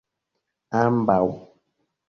[0.79, 1.21] ambaŭ